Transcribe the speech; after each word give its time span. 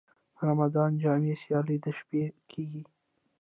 د 0.35 0.37
رمضان 0.49 0.91
جام 1.01 1.21
سیالۍ 1.41 1.77
د 1.83 1.85
شپې 1.97 2.23
کیږي. 2.51 2.83